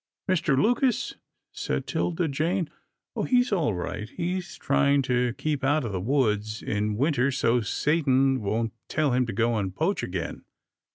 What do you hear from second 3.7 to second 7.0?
right. He's trying to keep out of the woods in